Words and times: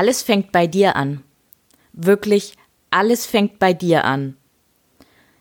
Alles 0.00 0.22
fängt 0.22 0.50
bei 0.50 0.66
dir 0.66 0.96
an. 0.96 1.22
Wirklich, 1.92 2.54
alles 2.88 3.26
fängt 3.26 3.58
bei 3.58 3.74
dir 3.74 4.06
an. 4.06 4.34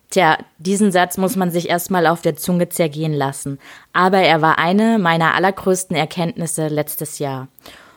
Tja, 0.09 0.38
diesen 0.58 0.91
Satz 0.91 1.17
muss 1.17 1.38
man 1.38 1.50
sich 1.50 1.70
erstmal 1.70 2.05
auf 2.05 2.22
der 2.22 2.36
Zunge 2.36 2.67
zergehen 2.67 3.14
lassen. 3.14 3.58
Aber 3.94 4.17
er 4.17 4.41
war 4.41 4.59
eine 4.59 5.00
meiner 5.00 5.34
allergrößten 5.34 5.95
Erkenntnisse 5.95 6.67
letztes 6.67 7.20
Jahr. 7.20 7.48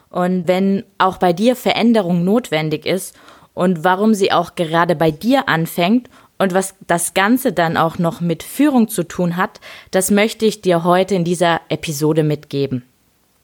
Und 0.09 0.47
wenn 0.47 0.85
auch 0.99 1.17
bei 1.17 1.33
dir 1.33 1.57
Veränderung 1.57 2.23
notwendig 2.23 2.87
ist 2.87 3.17
und 3.55 3.83
warum 3.83 4.15
sie 4.15 4.31
auch 4.31 4.55
gerade 4.55 4.95
bei 4.95 5.11
dir 5.11 5.49
anfängt 5.49 6.09
und 6.39 6.55
was 6.55 6.77
das 6.87 7.13
Ganze 7.13 7.53
dann 7.53 7.77
auch 7.77 7.99
noch 7.99 8.21
mit 8.21 8.45
Führung 8.45 8.87
zu 8.87 9.03
tun 9.03 9.37
hat, 9.37 9.59
das 9.91 10.13
möchte 10.13 10.47
ich 10.47 10.61
dir 10.61 10.85
heute 10.85 11.17
in 11.17 11.25
dieser 11.25 11.61
Episode 11.71 12.23
mitgeben. 12.23 12.85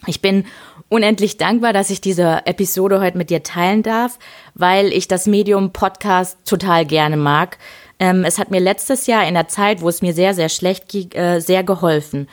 Ich 0.07 0.23
bin 0.23 0.45
unendlich 0.88 1.37
dankbar, 1.37 1.72
dass 1.72 1.91
ich 1.91 2.00
diese 2.00 2.47
Episode 2.47 3.00
heute 3.00 3.19
mit 3.19 3.31
dir 3.31 3.42
teilen 3.42 3.83
darf, 3.83 4.19
weil 4.55 4.92
ich 4.92 5.08
das 5.08 5.27
Medium 5.27 5.72
Podcast 5.72 6.39
total 6.45 6.86
gerne 6.86 7.17
mag. 7.17 7.58
Ähm, 7.98 8.25
es 8.25 8.39
hat 8.39 8.50
mir 8.50 8.61
letztes 8.61 9.06
Jahr 9.06 9.27
in 9.27 9.34
der 9.34 9.48
Zeit, 9.48 9.83
wo 9.83 9.89
es 9.89 10.03
mir 10.03 10.14
sehr, 10.14 10.34
sehr 10.34 10.48
schlecht 10.48 10.89
ging, 10.89 11.11
äh, 11.12 11.41
sehr 11.41 11.64
geholfen. 11.64 12.28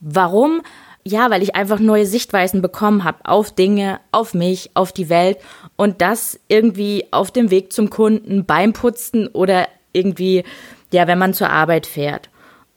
Warum? 0.00 0.62
Ja, 1.04 1.30
weil 1.30 1.42
ich 1.42 1.54
einfach 1.54 1.78
neue 1.78 2.04
Sichtweisen 2.04 2.62
bekommen 2.62 3.04
habe 3.04 3.18
auf 3.24 3.52
Dinge, 3.52 4.00
auf 4.10 4.34
mich, 4.34 4.70
auf 4.74 4.92
die 4.92 5.08
Welt 5.08 5.38
und 5.76 6.02
das 6.02 6.40
irgendwie 6.48 7.06
auf 7.12 7.30
dem 7.30 7.50
Weg 7.50 7.72
zum 7.72 7.90
Kunden, 7.90 8.44
beim 8.44 8.72
Putzen 8.72 9.28
oder 9.28 9.68
irgendwie, 9.92 10.42
ja, 10.92 11.06
wenn 11.06 11.18
man 11.18 11.32
zur 11.32 11.50
Arbeit 11.50 11.86
fährt. 11.86 12.28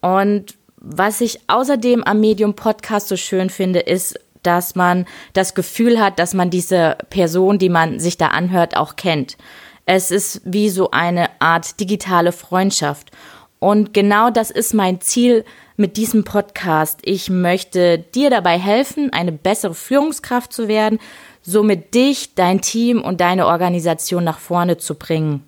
Und 0.01 0.53
was 0.77 1.21
ich 1.21 1.39
außerdem 1.47 2.03
am 2.03 2.19
Medium 2.19 2.53
Podcast 2.53 3.07
so 3.07 3.17
schön 3.17 3.49
finde, 3.49 3.79
ist, 3.79 4.19
dass 4.43 4.75
man 4.75 5.05
das 5.33 5.53
Gefühl 5.53 5.99
hat, 5.99 6.19
dass 6.19 6.33
man 6.33 6.49
diese 6.49 6.97
Person, 7.09 7.59
die 7.59 7.69
man 7.69 7.99
sich 7.99 8.17
da 8.17 8.27
anhört, 8.27 8.77
auch 8.77 8.95
kennt. 8.95 9.37
Es 9.85 10.11
ist 10.11 10.41
wie 10.45 10.69
so 10.69 10.91
eine 10.91 11.29
Art 11.39 11.79
digitale 11.79 12.31
Freundschaft. 12.31 13.11
Und 13.59 13.93
genau 13.93 14.29
das 14.29 14.51
ist 14.51 14.73
mein 14.73 15.01
Ziel 15.01 15.43
mit 15.75 15.97
diesem 15.97 16.23
Podcast. 16.23 16.99
Ich 17.03 17.29
möchte 17.29 17.99
dir 17.99 18.29
dabei 18.29 18.57
helfen, 18.57 19.11
eine 19.11 19.31
bessere 19.31 19.73
Führungskraft 19.73 20.53
zu 20.53 20.67
werden, 20.67 20.99
somit 21.41 21.93
dich, 21.93 22.35
dein 22.35 22.61
Team 22.61 23.01
und 23.01 23.21
deine 23.21 23.47
Organisation 23.47 24.23
nach 24.23 24.39
vorne 24.39 24.77
zu 24.77 24.95
bringen. 24.95 25.43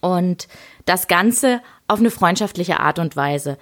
Und 0.00 0.48
das 0.84 1.08
Ganze 1.08 1.60
auf 1.88 2.00
eine 2.00 2.10
freundschaftliche 2.10 2.80
Art 2.80 2.98
und 2.98 3.16
Weise. 3.16 3.58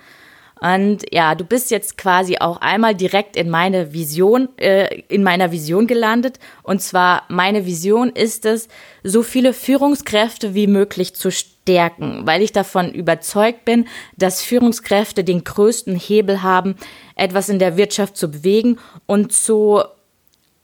Und 0.60 1.06
ja, 1.10 1.34
du 1.34 1.44
bist 1.44 1.70
jetzt 1.70 1.96
quasi 1.96 2.36
auch 2.38 2.58
einmal 2.60 2.94
direkt 2.94 3.34
in 3.36 3.48
meine 3.48 3.94
Vision, 3.94 4.50
äh, 4.58 5.00
in 5.08 5.22
meiner 5.22 5.52
Vision 5.52 5.86
gelandet. 5.86 6.38
Und 6.62 6.82
zwar 6.82 7.22
meine 7.28 7.64
Vision 7.64 8.10
ist 8.10 8.44
es, 8.44 8.68
so 9.02 9.22
viele 9.22 9.54
Führungskräfte 9.54 10.54
wie 10.54 10.66
möglich 10.66 11.14
zu 11.14 11.30
stärken, 11.30 12.26
weil 12.26 12.42
ich 12.42 12.52
davon 12.52 12.92
überzeugt 12.92 13.64
bin, 13.64 13.86
dass 14.18 14.42
Führungskräfte 14.42 15.24
den 15.24 15.44
größten 15.44 15.96
Hebel 15.96 16.42
haben, 16.42 16.76
etwas 17.16 17.48
in 17.48 17.58
der 17.58 17.78
Wirtschaft 17.78 18.18
zu 18.18 18.30
bewegen 18.30 18.78
und 19.06 19.32
so 19.32 19.82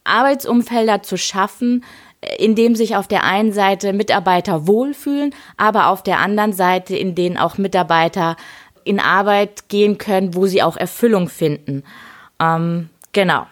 Arbeitsumfelder 0.05 1.03
zu 1.03 1.17
schaffen, 1.17 1.85
in 2.39 2.55
dem 2.55 2.75
sich 2.75 2.97
auf 2.97 3.09
der 3.09 3.25
einen 3.25 3.53
Seite 3.53 3.93
Mitarbeiter 3.93 4.67
wohlfühlen, 4.67 5.35
aber 5.56 5.89
auf 5.89 6.03
der 6.03 6.19
anderen 6.19 6.53
Seite, 6.53 6.97
in 6.97 7.15
denen 7.15 7.37
auch 7.37 7.59
Mitarbeiter 7.59 8.37
in 8.87 9.01
Arbeit 9.01 9.69
gehen 9.69 9.99
können, 9.99 10.35
wo 10.35 10.47
sie 10.47 10.63
auch 10.63 10.77
Erfüllung 10.77 11.29
finden. 11.29 11.83
Ähm, 12.41 12.89
genau. 13.13 13.47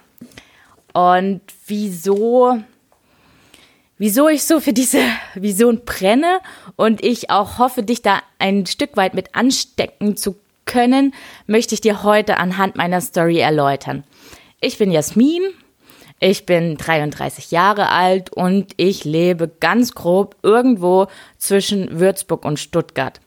Und 0.92 1.40
wieso, 1.66 2.58
wieso 3.98 4.28
ich 4.28 4.44
so 4.44 4.60
für 4.60 4.72
diese 4.72 5.02
Vision 5.34 5.82
brenne 5.84 6.40
und 6.76 7.04
ich 7.04 7.30
auch 7.30 7.58
hoffe, 7.58 7.82
dich 7.82 8.02
da 8.02 8.20
ein 8.38 8.66
Stück 8.66 8.96
weit 8.96 9.14
mit 9.14 9.34
anstecken 9.34 10.16
zu 10.16 10.36
können, 10.64 11.14
möchte 11.46 11.74
ich 11.74 11.80
dir 11.80 12.02
heute 12.04 12.38
anhand 12.38 12.76
meiner 12.76 13.00
Story 13.00 13.38
erläutern. 13.38 14.04
Ich 14.60 14.78
bin 14.78 14.90
Jasmin, 14.90 15.42
ich 16.20 16.46
bin 16.46 16.76
33 16.76 17.50
Jahre 17.50 17.90
alt 17.90 18.32
und 18.32 18.72
ich 18.76 19.04
lebe 19.04 19.48
ganz 19.60 19.94
grob 19.94 20.36
irgendwo 20.42 21.08
zwischen 21.38 21.98
Würzburg 22.00 22.44
und 22.44 22.58
Stuttgart. 22.58 23.20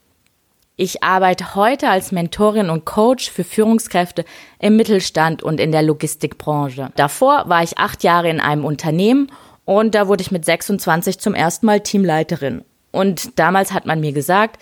Ich 0.80 1.02
arbeite 1.02 1.56
heute 1.56 1.90
als 1.90 2.12
Mentorin 2.12 2.70
und 2.70 2.86
Coach 2.86 3.32
für 3.32 3.44
Führungskräfte 3.44 4.26
im 4.60 4.76
Mittelstand 4.76 5.42
und 5.42 5.60
in 5.60 5.72
der 5.72 5.82
Logistikbranche. 5.82 6.92
Davor 6.96 7.50
war 7.50 7.64
ich 7.64 7.80
acht 7.80 8.04
Jahre 8.04 8.30
in 8.30 8.40
einem 8.40 8.64
Unternehmen 8.64 9.32
und 9.66 9.96
da 9.96 10.08
wurde 10.08 10.22
ich 10.22 10.30
mit 10.30 10.46
26 10.46 11.18
zum 11.18 11.34
ersten 11.34 11.66
Mal 11.66 11.80
Teamleiterin. 11.80 12.64
Und 12.92 13.40
damals 13.40 13.74
hat 13.74 13.88
man 13.88 14.00
mir 14.00 14.12
gesagt, 14.12 14.62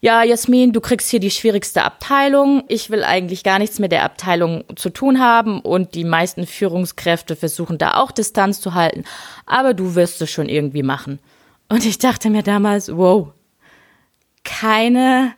ja, 0.00 0.22
Jasmin, 0.22 0.72
du 0.72 0.80
kriegst 0.80 1.10
hier 1.10 1.18
die 1.18 1.32
schwierigste 1.32 1.82
Abteilung. 1.82 2.62
Ich 2.68 2.88
will 2.90 3.02
eigentlich 3.02 3.42
gar 3.42 3.58
nichts 3.58 3.80
mit 3.80 3.90
der 3.90 4.04
Abteilung 4.04 4.62
zu 4.76 4.88
tun 4.88 5.18
haben 5.18 5.60
und 5.62 5.96
die 5.96 6.04
meisten 6.04 6.46
Führungskräfte 6.46 7.34
versuchen 7.34 7.76
da 7.76 7.94
auch 7.94 8.12
Distanz 8.12 8.60
zu 8.60 8.74
halten, 8.74 9.02
aber 9.46 9.74
du 9.74 9.96
wirst 9.96 10.22
es 10.22 10.30
schon 10.30 10.48
irgendwie 10.48 10.84
machen. 10.84 11.18
Und 11.68 11.84
ich 11.84 11.98
dachte 11.98 12.30
mir 12.30 12.44
damals, 12.44 12.96
wow, 12.96 13.32
keine 14.44 15.34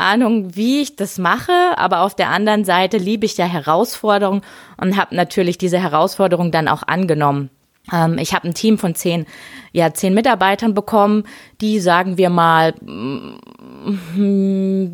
Ahnung, 0.00 0.56
wie 0.56 0.82
ich 0.82 0.96
das 0.96 1.18
mache, 1.18 1.52
aber 1.76 2.00
auf 2.00 2.14
der 2.14 2.30
anderen 2.30 2.64
Seite 2.64 2.96
liebe 2.96 3.26
ich 3.26 3.36
ja 3.36 3.46
Herausforderungen 3.46 4.42
und 4.76 4.96
habe 4.96 5.14
natürlich 5.14 5.58
diese 5.58 5.78
Herausforderung 5.78 6.50
dann 6.50 6.68
auch 6.68 6.82
angenommen. 6.82 7.50
Ähm, 7.92 8.18
ich 8.18 8.34
habe 8.34 8.48
ein 8.48 8.54
Team 8.54 8.78
von 8.78 8.94
zehn, 8.94 9.26
ja, 9.72 9.92
zehn 9.92 10.14
Mitarbeitern 10.14 10.74
bekommen, 10.74 11.24
die, 11.60 11.80
sagen 11.80 12.18
wir 12.18 12.30
mal, 12.30 12.74
mm, 12.80 13.38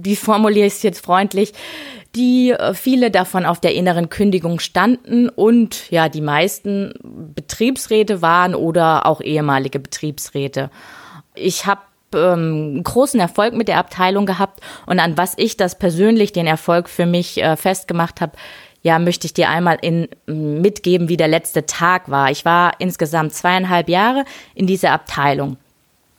wie 0.02 0.16
formuliere 0.16 0.66
ich 0.66 0.74
es 0.74 0.82
jetzt 0.82 1.04
freundlich, 1.04 1.52
die 2.14 2.50
äh, 2.50 2.74
viele 2.74 3.10
davon 3.10 3.44
auf 3.44 3.60
der 3.60 3.74
inneren 3.74 4.08
Kündigung 4.08 4.60
standen 4.60 5.28
und 5.28 5.90
ja, 5.90 6.08
die 6.08 6.20
meisten 6.20 6.94
Betriebsräte 7.34 8.22
waren 8.22 8.54
oder 8.54 9.06
auch 9.06 9.20
ehemalige 9.20 9.78
Betriebsräte. 9.78 10.70
Ich 11.34 11.66
habe 11.66 11.80
ähm, 12.14 12.82
großen 12.82 13.20
Erfolg 13.20 13.54
mit 13.54 13.68
der 13.68 13.78
Abteilung 13.78 14.26
gehabt 14.26 14.60
und 14.86 15.00
an 15.00 15.16
was 15.16 15.34
ich 15.36 15.56
das 15.56 15.78
persönlich 15.78 16.32
den 16.32 16.46
Erfolg 16.46 16.88
für 16.88 17.06
mich 17.06 17.42
äh, 17.42 17.56
festgemacht 17.56 18.20
habe, 18.20 18.32
ja, 18.82 19.00
möchte 19.00 19.26
ich 19.26 19.34
dir 19.34 19.48
einmal 19.48 19.78
in, 19.82 20.08
mitgeben, 20.26 21.08
wie 21.08 21.16
der 21.16 21.26
letzte 21.26 21.66
Tag 21.66 22.08
war. 22.08 22.30
Ich 22.30 22.44
war 22.44 22.74
insgesamt 22.78 23.34
zweieinhalb 23.34 23.88
Jahre 23.88 24.24
in 24.54 24.68
dieser 24.68 24.92
Abteilung. 24.92 25.56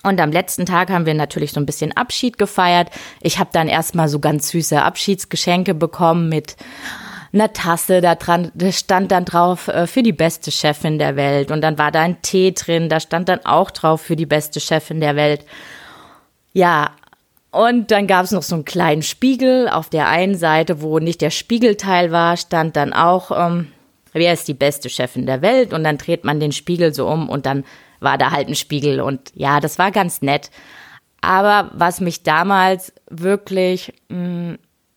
Und 0.03 0.19
am 0.19 0.31
letzten 0.31 0.65
Tag 0.65 0.89
haben 0.89 1.05
wir 1.05 1.13
natürlich 1.13 1.53
so 1.53 1.59
ein 1.59 1.65
bisschen 1.65 1.95
Abschied 1.95 2.37
gefeiert. 2.37 2.89
Ich 3.21 3.39
habe 3.39 3.49
dann 3.53 3.67
erstmal 3.67 4.09
so 4.09 4.19
ganz 4.19 4.49
süße 4.49 4.81
Abschiedsgeschenke 4.81 5.73
bekommen 5.73 6.29
mit 6.29 6.57
einer 7.33 7.53
Tasse, 7.53 8.01
da 8.01 8.15
dran, 8.15 8.51
da 8.53 8.71
stand 8.71 9.12
dann 9.12 9.25
drauf 9.25 9.67
äh, 9.67 9.88
für 9.88 10.03
die 10.03 10.13
beste 10.13 10.51
Chefin 10.51 10.97
der 11.00 11.15
Welt. 11.15 11.51
Und 11.51 11.62
dann 11.62 11.77
war 11.77 11.91
da 11.91 12.01
ein 12.01 12.21
Tee 12.21 12.51
drin, 12.51 12.89
da 12.89 13.00
stand 13.00 13.29
dann 13.29 13.45
auch 13.45 13.71
drauf 13.71 14.01
für 14.01 14.15
die 14.15 14.25
beste 14.25 14.59
Chefin 14.59 15.01
der 15.01 15.15
Welt. 15.15 15.45
Ja, 16.57 16.89
und 17.51 17.92
dann 17.92 18.07
gab 18.07 18.25
es 18.25 18.31
noch 18.31 18.42
so 18.42 18.56
einen 18.56 18.65
kleinen 18.65 19.04
Spiegel 19.04 19.69
auf 19.69 19.92
der 19.92 20.07
einen 20.07 20.36
Seite, 20.36 20.81
wo 20.81 20.98
nicht 20.98 21.21
der 21.21 21.30
Spiegelteil 21.30 22.12
war, 22.12 22.36
stand 22.36 22.75
dann 22.75 22.94
auch, 22.94 23.30
ähm, 23.30 23.71
wer 24.12 24.33
ist 24.33 24.48
die 24.48 24.56
beste 24.56 24.89
Chefin 24.89 25.27
der 25.27 25.44
Welt? 25.44 25.71
Und 25.71 25.83
dann 25.83 26.00
dreht 26.00 26.24
man 26.24 26.39
den 26.39 26.51
Spiegel 26.51 26.95
so 26.95 27.07
um 27.07 27.30
und 27.30 27.45
dann 27.45 27.63
war 28.00 28.18
da 28.18 28.31
halt 28.31 28.48
ein 28.48 28.56
Spiegel. 28.56 29.01
Und 29.01 29.31
ja, 29.36 29.59
das 29.59 29.77
war 29.77 29.92
ganz 29.92 30.24
nett. 30.24 30.50
Aber 31.21 31.69
was 31.75 32.01
mich 32.01 32.24
damals 32.24 32.92
wirklich, 33.07 33.94
mh, 34.10 34.53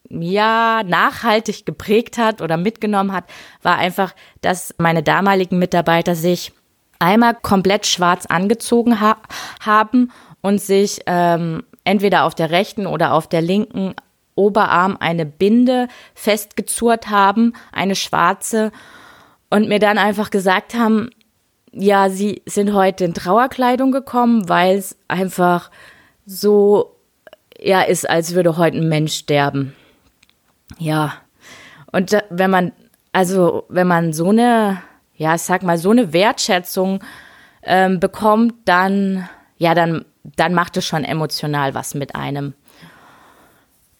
mm, 0.08 0.22
ja, 0.22 0.82
nachhaltig 0.82 1.66
geprägt 1.66 2.16
hat 2.16 2.40
oder 2.40 2.56
mitgenommen 2.56 3.12
hat, 3.12 3.24
war 3.60 3.76
einfach, 3.76 4.14
dass 4.40 4.74
meine 4.78 5.02
damaligen 5.02 5.58
Mitarbeiter 5.58 6.14
sich 6.14 6.52
einmal 6.98 7.34
komplett 7.34 7.86
schwarz 7.86 8.24
angezogen 8.24 8.98
ha 9.00 9.18
haben 9.60 10.10
und 10.42 10.60
sich 10.60 11.00
ähm, 11.06 11.64
entweder 11.84 12.24
auf 12.24 12.34
der 12.34 12.50
rechten 12.50 12.86
oder 12.86 13.12
auf 13.12 13.28
der 13.28 13.42
linken 13.42 13.94
Oberarm 14.34 14.96
eine 15.00 15.26
Binde 15.26 15.88
festgezurrt 16.14 17.10
haben, 17.10 17.54
eine 17.72 17.94
schwarze, 17.94 18.72
und 19.50 19.68
mir 19.68 19.80
dann 19.80 19.98
einfach 19.98 20.30
gesagt 20.30 20.74
haben, 20.74 21.10
ja, 21.72 22.08
sie 22.08 22.42
sind 22.46 22.72
heute 22.72 23.04
in 23.04 23.14
Trauerkleidung 23.14 23.92
gekommen, 23.92 24.48
weil 24.48 24.78
es 24.78 24.96
einfach 25.08 25.70
so 26.24 26.96
ja 27.60 27.82
ist, 27.82 28.08
als 28.08 28.34
würde 28.34 28.56
heute 28.56 28.78
ein 28.78 28.88
Mensch 28.88 29.14
sterben. 29.14 29.74
Ja. 30.78 31.14
Und 31.92 32.16
wenn 32.30 32.50
man 32.50 32.72
also 33.12 33.64
wenn 33.68 33.86
man 33.86 34.12
so 34.12 34.30
eine 34.30 34.80
ja, 35.16 35.34
ich 35.34 35.42
sag 35.42 35.62
mal 35.62 35.78
so 35.78 35.90
eine 35.90 36.12
Wertschätzung 36.12 37.00
ähm, 37.62 38.00
bekommt, 38.00 38.54
dann 38.64 39.28
ja, 39.58 39.74
dann 39.74 40.04
dann 40.24 40.54
macht 40.54 40.76
es 40.76 40.86
schon 40.86 41.04
emotional 41.04 41.74
was 41.74 41.94
mit 41.94 42.14
einem. 42.14 42.54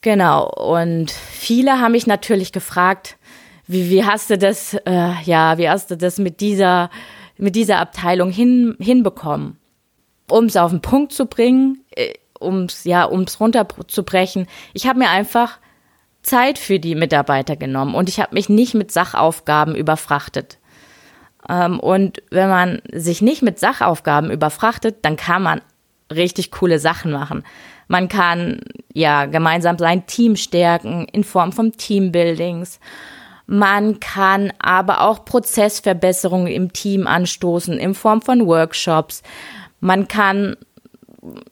Genau. 0.01 0.49
Und 0.49 1.11
viele 1.11 1.79
haben 1.79 1.91
mich 1.91 2.07
natürlich 2.07 2.51
gefragt, 2.51 3.17
wie, 3.67 3.89
wie 3.89 4.03
hast 4.03 4.29
du 4.29 4.37
das, 4.37 4.73
äh, 4.85 5.13
ja, 5.23 5.57
wie 5.57 5.69
hast 5.69 5.91
du 5.91 5.97
das 5.97 6.17
mit 6.17 6.41
dieser, 6.41 6.89
mit 7.37 7.55
dieser 7.55 7.79
Abteilung 7.79 8.31
hin, 8.31 8.75
hinbekommen? 8.79 9.57
Um 10.29 10.45
es 10.45 10.57
auf 10.57 10.71
den 10.71 10.81
Punkt 10.81 11.13
zu 11.13 11.25
bringen, 11.25 11.83
äh, 11.91 12.13
ums, 12.39 12.83
ja, 12.83 13.09
ums 13.09 13.39
runterzubrechen. 13.39 14.47
Ich 14.73 14.87
habe 14.87 14.99
mir 14.99 15.09
einfach 15.09 15.59
Zeit 16.23 16.57
für 16.57 16.79
die 16.79 16.95
Mitarbeiter 16.95 17.55
genommen 17.55 17.95
und 17.95 18.09
ich 18.09 18.19
habe 18.19 18.33
mich 18.33 18.49
nicht 18.49 18.73
mit 18.73 18.91
Sachaufgaben 18.91 19.75
überfrachtet. 19.75 20.57
Ähm, 21.47 21.79
und 21.79 22.21
wenn 22.29 22.49
man 22.49 22.81
sich 22.91 23.21
nicht 23.21 23.41
mit 23.41 23.59
Sachaufgaben 23.59 24.31
überfrachtet, 24.31 25.03
dann 25.03 25.17
kann 25.17 25.43
man 25.43 25.61
richtig 26.11 26.51
coole 26.51 26.79
Sachen 26.79 27.11
machen. 27.11 27.43
Man 27.87 28.07
kann 28.07 28.61
ja 28.93 29.25
gemeinsam 29.25 29.77
sein 29.77 30.05
Team 30.07 30.35
stärken 30.35 31.05
in 31.11 31.23
Form 31.23 31.51
von 31.51 31.73
Teambuildings. 31.73 32.79
Man 33.47 33.99
kann 33.99 34.53
aber 34.59 35.01
auch 35.01 35.25
Prozessverbesserungen 35.25 36.47
im 36.47 36.71
Team 36.71 37.05
anstoßen 37.05 37.77
in 37.77 37.93
Form 37.93 38.21
von 38.21 38.47
Workshops. 38.47 39.23
Man 39.81 40.07
kann, 40.07 40.55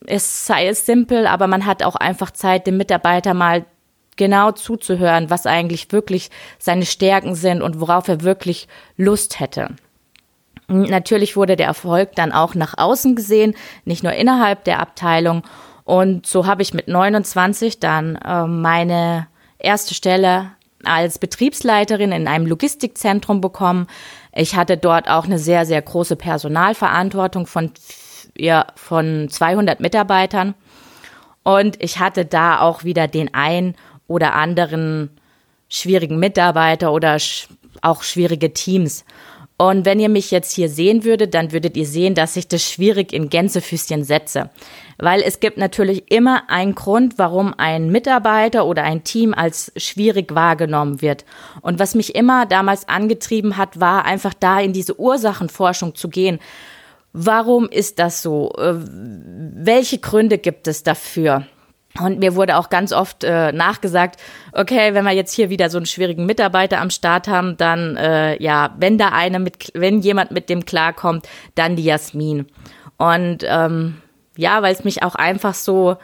es 0.06 0.46
sei 0.46 0.68
es 0.68 0.86
simpel, 0.86 1.26
aber 1.26 1.46
man 1.46 1.66
hat 1.66 1.82
auch 1.82 1.96
einfach 1.96 2.30
Zeit, 2.30 2.66
dem 2.66 2.78
Mitarbeiter 2.78 3.34
mal 3.34 3.66
genau 4.16 4.52
zuzuhören, 4.52 5.28
was 5.30 5.46
eigentlich 5.46 5.92
wirklich 5.92 6.30
seine 6.58 6.86
Stärken 6.86 7.34
sind 7.34 7.60
und 7.60 7.80
worauf 7.80 8.08
er 8.08 8.22
wirklich 8.22 8.66
Lust 8.96 9.40
hätte. 9.40 9.68
Natürlich 10.70 11.36
wurde 11.36 11.56
der 11.56 11.66
Erfolg 11.66 12.14
dann 12.14 12.32
auch 12.32 12.54
nach 12.54 12.74
außen 12.78 13.16
gesehen, 13.16 13.54
nicht 13.84 14.04
nur 14.04 14.12
innerhalb 14.12 14.64
der 14.64 14.78
Abteilung. 14.78 15.42
Und 15.84 16.26
so 16.26 16.46
habe 16.46 16.62
ich 16.62 16.72
mit 16.74 16.86
29 16.86 17.80
dann 17.80 18.14
äh, 18.16 18.46
meine 18.46 19.26
erste 19.58 19.94
Stelle 19.94 20.52
als 20.84 21.18
Betriebsleiterin 21.18 22.12
in 22.12 22.28
einem 22.28 22.46
Logistikzentrum 22.46 23.40
bekommen. 23.40 23.88
Ich 24.32 24.54
hatte 24.54 24.76
dort 24.76 25.08
auch 25.08 25.24
eine 25.24 25.40
sehr, 25.40 25.66
sehr 25.66 25.82
große 25.82 26.14
Personalverantwortung 26.14 27.46
von, 27.46 27.72
ja, 28.36 28.66
von 28.76 29.28
200 29.28 29.80
Mitarbeitern. 29.80 30.54
Und 31.42 31.82
ich 31.82 31.98
hatte 31.98 32.24
da 32.24 32.60
auch 32.60 32.84
wieder 32.84 33.08
den 33.08 33.34
ein 33.34 33.74
oder 34.06 34.34
anderen 34.34 35.10
schwierigen 35.68 36.18
Mitarbeiter 36.18 36.92
oder 36.92 37.18
sch 37.18 37.48
auch 37.82 38.02
schwierige 38.02 38.52
Teams. 38.52 39.04
Und 39.60 39.84
wenn 39.84 40.00
ihr 40.00 40.08
mich 40.08 40.30
jetzt 40.30 40.54
hier 40.54 40.70
sehen 40.70 41.04
würdet, 41.04 41.34
dann 41.34 41.52
würdet 41.52 41.76
ihr 41.76 41.84
sehen, 41.84 42.14
dass 42.14 42.34
ich 42.34 42.48
das 42.48 42.62
schwierig 42.62 43.12
in 43.12 43.28
Gänsefüßchen 43.28 44.04
setze. 44.04 44.48
Weil 44.96 45.20
es 45.20 45.38
gibt 45.38 45.58
natürlich 45.58 46.10
immer 46.10 46.48
einen 46.48 46.74
Grund, 46.74 47.18
warum 47.18 47.52
ein 47.58 47.90
Mitarbeiter 47.90 48.64
oder 48.64 48.84
ein 48.84 49.04
Team 49.04 49.34
als 49.34 49.70
schwierig 49.76 50.34
wahrgenommen 50.34 51.02
wird. 51.02 51.26
Und 51.60 51.78
was 51.78 51.94
mich 51.94 52.14
immer 52.14 52.46
damals 52.46 52.88
angetrieben 52.88 53.58
hat, 53.58 53.78
war 53.78 54.06
einfach 54.06 54.32
da 54.32 54.60
in 54.60 54.72
diese 54.72 54.98
Ursachenforschung 54.98 55.94
zu 55.94 56.08
gehen. 56.08 56.38
Warum 57.12 57.68
ist 57.68 57.98
das 57.98 58.22
so? 58.22 58.54
Äh, 58.56 58.76
welche 58.76 59.98
Gründe 59.98 60.38
gibt 60.38 60.68
es 60.68 60.84
dafür? 60.84 61.44
Und 61.98 62.20
mir 62.20 62.36
wurde 62.36 62.56
auch 62.56 62.70
ganz 62.70 62.92
oft 62.92 63.24
äh, 63.24 63.50
nachgesagt, 63.52 64.20
okay, 64.52 64.94
wenn 64.94 65.04
wir 65.04 65.12
jetzt 65.12 65.34
hier 65.34 65.50
wieder 65.50 65.70
so 65.70 65.78
einen 65.78 65.86
schwierigen 65.86 66.24
Mitarbeiter 66.24 66.80
am 66.80 66.90
Start 66.90 67.26
haben, 67.26 67.56
dann 67.56 67.96
äh, 67.96 68.40
ja, 68.40 68.74
wenn 68.78 68.96
da 68.96 69.08
eine 69.08 69.40
mit, 69.40 69.72
wenn 69.74 70.00
jemand 70.00 70.30
mit 70.30 70.48
dem 70.48 70.64
klarkommt, 70.64 71.28
dann 71.56 71.74
die 71.74 71.84
Jasmin. 71.84 72.46
Und 72.96 73.38
ähm, 73.44 74.00
ja, 74.36 74.62
weil 74.62 74.72
es 74.72 74.84
mich 74.84 75.02
auch 75.02 75.16
einfach 75.16 75.54
so, 75.54 75.96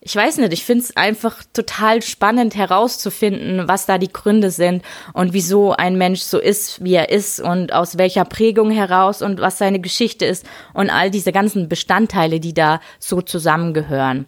ich 0.00 0.16
weiß 0.16 0.38
nicht, 0.38 0.52
ich 0.52 0.64
finde 0.64 0.84
es 0.84 0.96
einfach 0.96 1.42
total 1.52 2.00
spannend 2.00 2.54
herauszufinden, 2.54 3.68
was 3.68 3.84
da 3.84 3.98
die 3.98 4.12
Gründe 4.12 4.50
sind 4.50 4.84
und 5.12 5.32
wieso 5.32 5.72
ein 5.72 5.98
Mensch 5.98 6.20
so 6.20 6.38
ist, 6.38 6.82
wie 6.82 6.94
er 6.94 7.10
ist 7.10 7.40
und 7.40 7.72
aus 7.72 7.98
welcher 7.98 8.24
Prägung 8.24 8.70
heraus 8.70 9.20
und 9.20 9.40
was 9.40 9.58
seine 9.58 9.80
Geschichte 9.80 10.24
ist 10.24 10.46
und 10.72 10.88
all 10.88 11.10
diese 11.10 11.32
ganzen 11.32 11.68
Bestandteile, 11.68 12.40
die 12.40 12.54
da 12.54 12.80
so 13.00 13.20
zusammengehören. 13.20 14.26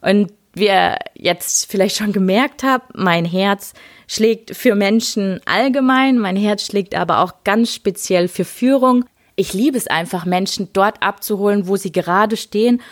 Und 0.00 0.32
wie 0.58 0.66
ihr 0.66 0.96
jetzt 1.14 1.70
vielleicht 1.70 1.96
schon 1.96 2.12
gemerkt 2.12 2.62
habt, 2.62 2.96
mein 2.96 3.24
Herz 3.24 3.74
schlägt 4.06 4.56
für 4.56 4.74
Menschen 4.74 5.40
allgemein, 5.44 6.18
mein 6.18 6.36
Herz 6.36 6.66
schlägt 6.66 6.94
aber 6.94 7.20
auch 7.20 7.44
ganz 7.44 7.74
speziell 7.74 8.28
für 8.28 8.44
Führung. 8.44 9.04
Ich 9.36 9.52
liebe 9.52 9.76
es 9.76 9.86
einfach, 9.86 10.24
Menschen 10.24 10.70
dort 10.72 11.02
abzuholen, 11.02 11.68
wo 11.68 11.76
sie 11.76 11.92
gerade 11.92 12.36
stehen 12.36 12.82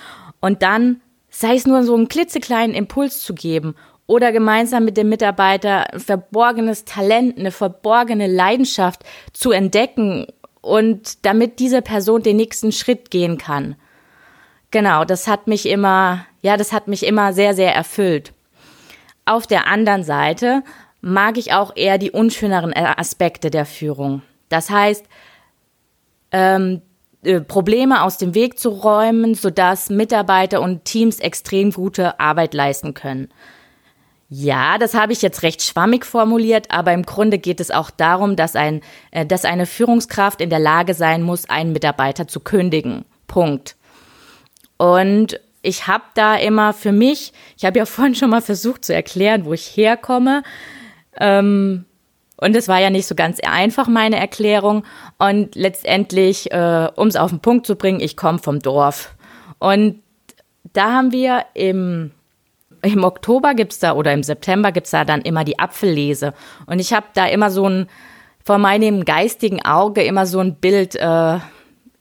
und 0.41 0.63
dann, 0.63 1.01
sei 1.31 1.55
es 1.55 1.67
nur 1.67 1.83
so 1.83 1.95
einen 1.95 2.09
klitzekleinen 2.09 2.75
Impuls 2.75 3.23
zu 3.23 3.35
geben 3.35 3.75
oder 4.07 4.33
gemeinsam 4.33 4.85
mit 4.85 4.97
dem 4.97 5.09
Mitarbeiter 5.09 5.93
ein 5.93 6.01
verborgenes 6.01 6.85
Talent, 6.85 7.39
eine 7.39 7.51
verborgene 7.51 8.27
Leidenschaft 8.27 9.03
zu 9.33 9.51
entdecken 9.51 10.27
und 10.61 11.25
damit 11.25 11.59
diese 11.59 11.83
Person 11.83 12.23
den 12.23 12.37
nächsten 12.37 12.73
Schritt 12.73 13.11
gehen 13.11 13.39
kann. 13.39 13.77
Genau, 14.71 15.05
das 15.05 15.27
hat 15.27 15.47
mich 15.47 15.67
immer, 15.67 16.27
ja, 16.47 16.57
das 16.57 16.73
hat 16.73 16.87
mich 16.87 17.05
immer 17.05 17.33
sehr, 17.33 17.55
sehr 17.55 17.75
erfüllt. 17.75 18.33
Auf 19.25 19.49
der 19.49 19.67
anderen 19.67 20.05
Seite 20.05 20.63
mag 21.01 21.39
ich 21.39 21.53
auch 21.53 21.75
eher 21.75 21.99
die 21.99 22.13
unschöneren 22.13 22.73
Aspekte 22.73 23.51
der 23.51 23.67
Führung. 23.67 24.23
Das 24.49 24.71
heißt, 24.71 25.05
ähm, 26.31 26.83
äh, 27.25 27.41
Probleme 27.41 28.05
aus 28.05 28.17
dem 28.19 28.37
Weg 28.37 28.61
zu 28.61 28.69
räumen, 28.69 29.35
sodass 29.35 29.91
Mitarbeiter 29.91 30.61
und 30.61 30.85
Teams 30.85 31.19
extrem 31.19 31.73
gute 31.73 32.21
Arbeit 32.21 32.55
leisten 32.55 32.95
können. 32.95 33.29
Ja, 34.29 34.79
das 34.79 34.95
habe 34.95 35.13
ich 35.13 35.23
jetzt 35.23 35.43
recht 35.43 35.65
schwammig 35.65 36.07
formuliert, 36.07 36.71
aber 36.71 36.93
im 36.93 37.03
Grunde 37.03 37.39
geht 37.39 37.59
es 37.59 37.73
auch 37.73 37.91
darum, 37.91 38.37
dass, 38.37 38.55
ein, 38.55 38.83
äh, 39.11 39.27
dass 39.27 39.45
eine 39.45 39.67
Führungskraft 39.67 40.41
in 40.41 40.51
der 40.51 40.61
Lage 40.61 40.95
sein 40.95 41.23
muss, 41.23 41.51
einen 41.51 41.73
Mitarbeiter 41.73 42.29
zu 42.29 42.39
kündigen. 42.39 43.05
Punkt. 43.27 43.75
Und 44.77 45.41
ich 45.67 45.87
habe 45.89 46.05
da 46.15 46.37
immer 46.37 46.73
für 46.73 46.93
mich, 46.93 47.33
ich 47.57 47.65
habe 47.65 47.79
ja 47.79 47.87
vorhin 47.87 48.15
schon 48.15 48.31
mal 48.31 48.43
versucht 48.43 48.85
zu 48.85 48.95
erklären, 48.95 49.45
wo 49.45 49.53
ich 49.53 49.77
herkomme. 49.77 50.43
Ähm, 51.19 51.85
und 52.39 52.55
es 52.55 52.69
war 52.69 52.81
ja 52.81 52.91
nicht 52.91 53.07
so 53.07 53.15
ganz 53.15 53.41
einfach, 53.41 53.89
meine 53.89 54.17
Erklärung. 54.17 54.85
Und 55.19 55.55
letztendlich, 55.55 56.53
äh, 56.53 56.89
um 56.95 57.09
es 57.09 57.17
auf 57.17 57.31
den 57.31 57.41
Punkt 57.41 57.67
zu 57.67 57.77
bringen, 57.77 58.01
ich 58.01 58.17
komme 58.17 58.39
vom 58.39 58.61
Dorf. 58.61 59.15
Und 59.59 60.03
da 60.75 60.93
haben 60.93 61.13
wir 61.13 61.47
im, 61.55 62.11
im 62.83 63.05
Oktober 63.05 63.55
gibt's 63.55 63.79
da 63.79 63.95
oder 63.95 64.13
im 64.13 64.23
September 64.23 64.71
gibt's 64.71 64.91
da 64.91 65.07
dann 65.07 65.23
immer 65.23 65.45
die 65.45 65.59
Apfellese. 65.59 66.35
Und 66.67 66.79
ich 66.79 66.93
habe 66.93 67.07
da 67.15 67.27
immer 67.27 67.51
so 67.51 67.67
ein, 67.67 67.89
vor 68.45 68.59
meinem 68.59 69.07
geistigen 69.07 69.65
Auge 69.65 70.03
immer 70.03 70.27
so 70.27 70.41
ein 70.41 70.57
Bild 70.57 70.95
äh, 70.95 71.39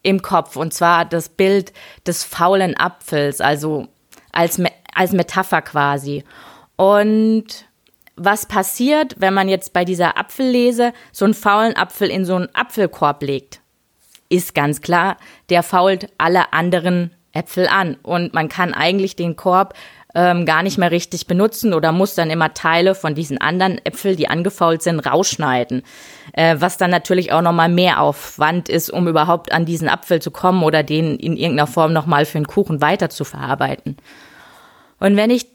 im 0.05 0.21
Kopf. 0.21 0.55
Und 0.55 0.73
zwar 0.73 1.03
das 1.05 1.29
Bild 1.29 1.73
des 2.05 2.23
faulen 2.23 2.77
Apfels, 2.77 3.41
also 3.41 3.87
als, 4.31 4.61
als 4.93 5.11
Metapher 5.11 5.61
quasi. 5.61 6.23
Und 6.75 7.65
was 8.15 8.45
passiert, 8.45 9.15
wenn 9.17 9.33
man 9.33 9.49
jetzt 9.49 9.73
bei 9.73 9.83
dieser 9.83 10.17
Apfellese 10.17 10.93
so 11.11 11.25
einen 11.25 11.33
faulen 11.33 11.75
Apfel 11.75 12.09
in 12.09 12.23
so 12.23 12.35
einen 12.35 12.53
Apfelkorb 12.53 13.23
legt? 13.23 13.61
Ist 14.29 14.55
ganz 14.55 14.81
klar, 14.81 15.17
der 15.49 15.63
fault 15.63 16.09
alle 16.17 16.53
anderen 16.53 17.11
Äpfel 17.33 17.67
an. 17.67 17.97
Und 18.01 18.33
man 18.33 18.47
kann 18.47 18.73
eigentlich 18.73 19.15
den 19.15 19.35
Korb 19.35 19.73
ähm, 20.15 20.45
gar 20.45 20.63
nicht 20.63 20.77
mehr 20.77 20.91
richtig 20.91 21.27
benutzen 21.27 21.73
oder 21.73 21.91
muss 21.91 22.15
dann 22.15 22.31
immer 22.31 22.53
Teile 22.53 22.95
von 22.95 23.13
diesen 23.13 23.37
anderen 23.37 23.79
Äpfeln, 23.85 24.15
die 24.15 24.27
angefault 24.27 24.81
sind, 24.81 24.99
rausschneiden. 24.99 25.83
Äh, 26.33 26.55
was 26.59 26.77
dann 26.77 26.89
natürlich 26.89 27.31
auch 27.31 27.41
nochmal 27.41 27.69
mehr 27.69 28.01
Aufwand 28.01 28.69
ist, 28.69 28.89
um 28.89 29.07
überhaupt 29.07 29.51
an 29.51 29.65
diesen 29.65 29.89
Apfel 29.89 30.21
zu 30.21 30.31
kommen 30.31 30.63
oder 30.63 30.81
den 30.81 31.17
in 31.17 31.37
irgendeiner 31.37 31.67
Form 31.67 31.93
nochmal 31.93 32.25
für 32.25 32.37
einen 32.37 32.47
Kuchen 32.47 32.81
weiter 32.81 33.09
zu 33.09 33.25
verarbeiten. 33.25 33.97
Und 34.99 35.17
wenn 35.17 35.29
ich 35.29 35.47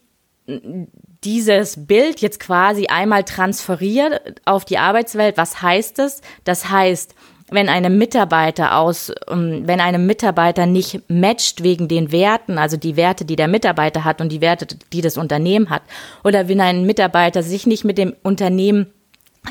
dieses 1.25 1.87
Bild 1.87 2.21
jetzt 2.21 2.40
quasi 2.40 2.87
einmal 2.87 3.25
transferiert 3.25 4.40
auf 4.45 4.64
die 4.64 4.79
Arbeitswelt. 4.79 5.37
Was 5.37 5.62
heißt 5.62 5.99
es? 5.99 6.23
Das 6.45 6.71
heißt, 6.71 7.14
wenn 7.50 7.69
einem 7.69 7.99
Mitarbeiter 7.99 8.76
aus, 8.76 9.12
ähm, 9.28 9.62
wenn 9.66 9.80
einem 9.80 10.07
Mitarbeiter 10.07 10.66
nicht 10.66 11.09
matcht 11.09 11.62
wegen 11.62 11.88
den 11.88 12.12
Werten, 12.12 12.59
also 12.59 12.76
die 12.76 12.97
Werte, 12.97 13.25
die 13.25 13.37
der 13.37 13.49
Mitarbeiter 13.49 14.04
hat 14.04 14.21
und 14.21 14.30
die 14.30 14.40
Werte, 14.40 14.66
die 14.92 15.00
das 15.00 15.16
Unternehmen 15.16 15.71
hat, 15.71 15.83
oder 16.25 16.49
wenn 16.49 16.61
ein 16.61 16.87
Mitarbeiter 16.87 17.42
sich 17.42 17.66
nicht 17.66 17.85
mit 17.85 17.99
dem 17.99 18.14
Unternehmen 18.23 18.92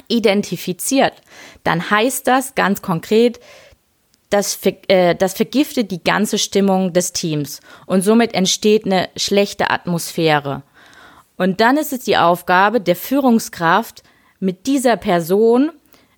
identifiziert, 0.08 1.14
dann 1.64 1.90
heißt 1.90 2.28
das 2.28 2.56
ganz 2.56 2.82
konkret, 2.82 3.40
das, 4.30 4.60
äh, 4.88 5.16
das 5.16 5.34
vergiftet 5.34 5.92
die 5.92 6.04
ganze 6.04 6.38
Stimmung 6.38 6.94
des 6.94 7.14
Teams 7.14 7.62
und 7.86 8.04
somit 8.04 8.34
entsteht 8.34 8.86
eine 8.86 9.10
schlechte 9.18 9.72
Atmosphäre. 9.72 10.64
Und 11.38 11.62
dann 11.62 11.78
ist 11.78 11.94
es 11.94 12.04
die 12.04 12.18
Aufgabe 12.18 12.82
der 12.82 12.96
Führungskraft, 12.96 14.04
mit 14.40 14.68
dieser 14.68 14.98
Person 14.98 15.72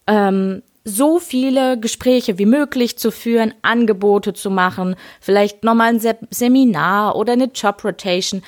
ähm, 0.08 0.62
so 0.84 1.20
viele 1.20 1.80
Gespräche 1.80 2.38
wie 2.38 2.46
möglich 2.46 2.98
zu 2.98 3.12
führen, 3.12 3.54
Angebote 3.62 4.34
zu 4.34 4.50
machen, 4.50 4.96
vielleicht 5.20 5.64
nochmal 5.64 5.90
ein 5.90 6.00
Se 6.00 6.18
Seminar 6.30 7.16
oder 7.16 7.34
eine 7.34 7.52
Job 7.54 7.84
Rotation. 7.84 8.42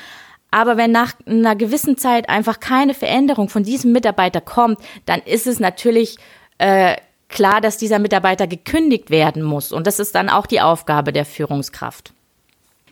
Aber 0.51 0.77
wenn 0.77 0.91
nach 0.91 1.13
einer 1.25 1.55
gewissen 1.55 1.97
Zeit 1.97 2.29
einfach 2.29 2.59
keine 2.59 2.93
Veränderung 2.93 3.49
von 3.49 3.63
diesem 3.63 3.91
Mitarbeiter 3.91 4.41
kommt, 4.41 4.79
dann 5.05 5.21
ist 5.21 5.47
es 5.47 5.59
natürlich 5.59 6.17
äh, 6.59 6.95
klar, 7.27 7.61
dass 7.61 7.77
dieser 7.77 7.97
Mitarbeiter 7.97 8.45
gekündigt 8.45 9.09
werden 9.09 9.41
muss. 9.41 9.71
Und 9.71 9.87
das 9.87 9.99
ist 9.99 10.13
dann 10.13 10.29
auch 10.29 10.45
die 10.45 10.61
Aufgabe 10.61 11.11
der 11.11 11.25
Führungskraft. 11.25 12.13